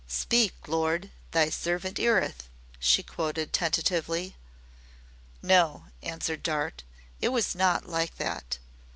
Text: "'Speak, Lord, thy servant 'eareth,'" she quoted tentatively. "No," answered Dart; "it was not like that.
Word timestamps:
"'Speak, 0.07 0.67
Lord, 0.67 1.11
thy 1.29 1.51
servant 1.51 1.99
'eareth,'" 1.99 2.49
she 2.79 3.03
quoted 3.03 3.53
tentatively. 3.53 4.35
"No," 5.43 5.85
answered 6.01 6.41
Dart; 6.41 6.81
"it 7.21 7.29
was 7.29 7.53
not 7.53 7.87
like 7.87 8.17
that. 8.17 8.57